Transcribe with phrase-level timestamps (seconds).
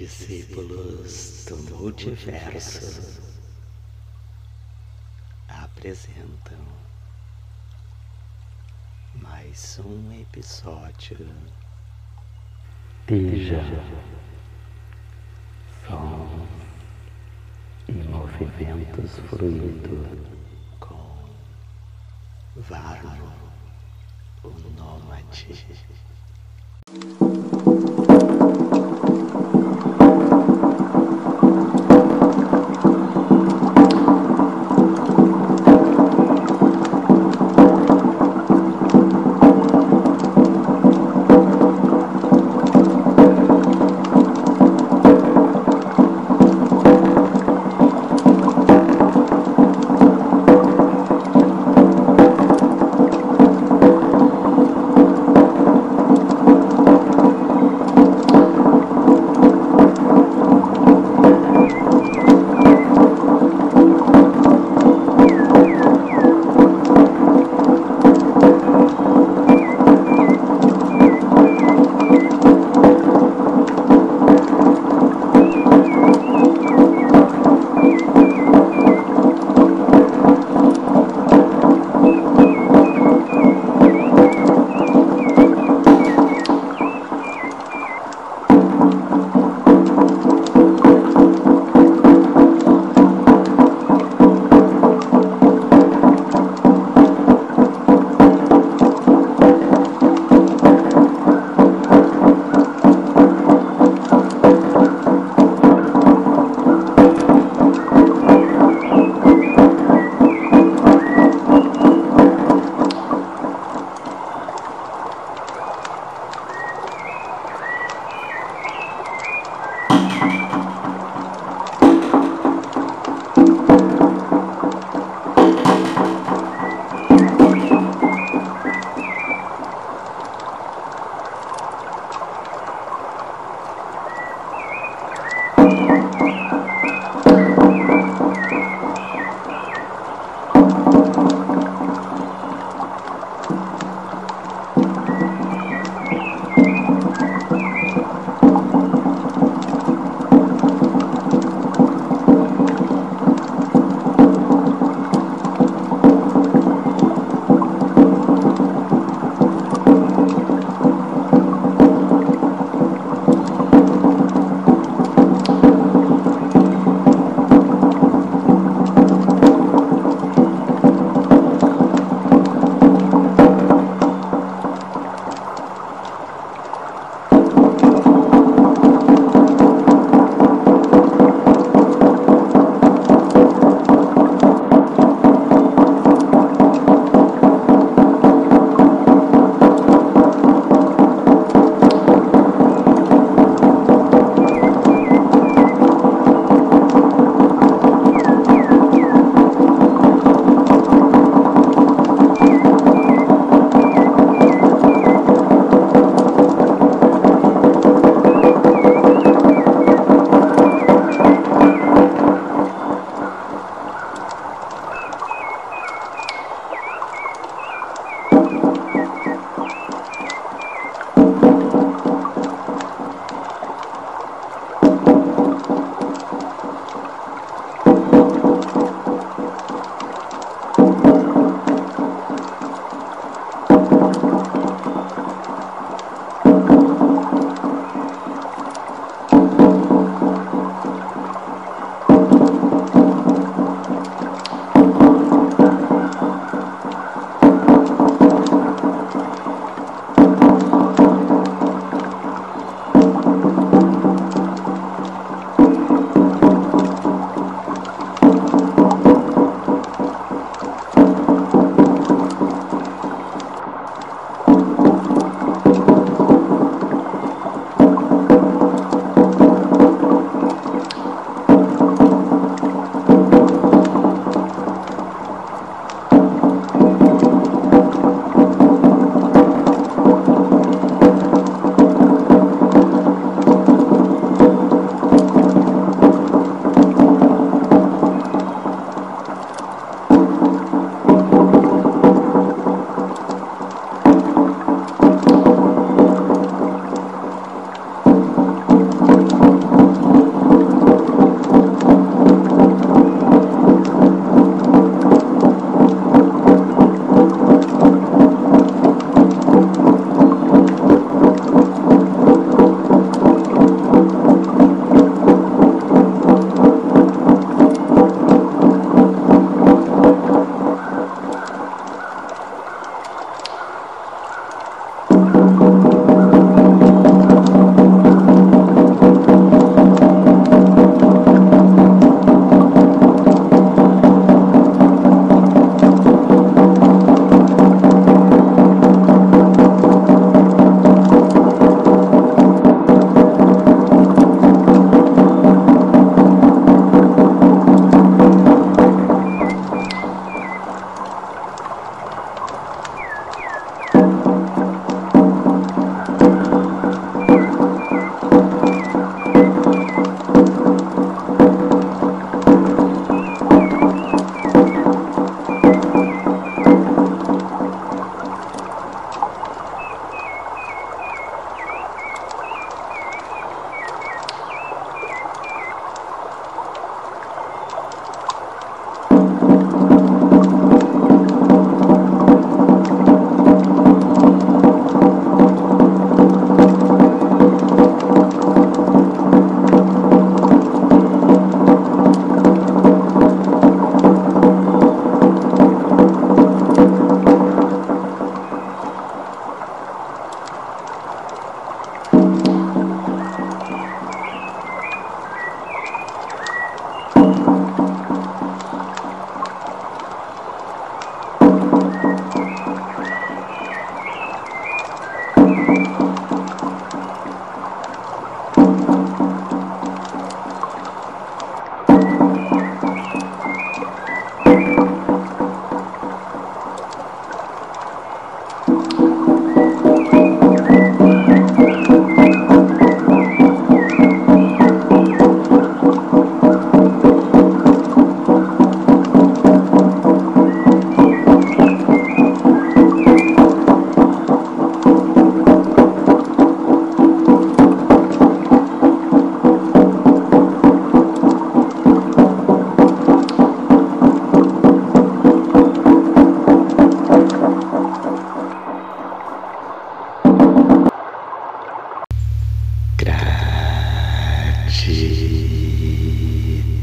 [0.00, 3.20] Discípulos do Multiverso
[5.46, 6.56] apresentam
[9.16, 11.18] mais um episódio
[13.08, 13.62] Veja
[15.86, 16.48] som
[17.86, 20.18] e movimentos fluidos
[20.80, 21.28] com
[22.56, 23.34] Varno,
[24.44, 24.48] o
[24.78, 25.66] Nômade.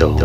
[0.00, 0.16] Dom,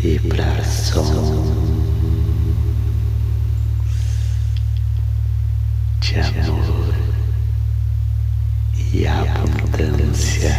[0.00, 1.04] vibração.
[6.00, 6.94] De amor
[8.92, 10.50] e abundância.